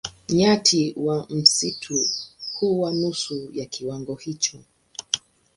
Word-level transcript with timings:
Nyati 0.29 0.93
wa 0.97 1.27
msitu 1.29 2.09
huwa 2.53 2.93
nusu 2.93 3.49
ya 3.53 3.65
kiwango 3.65 4.15
hicho. 4.15 4.57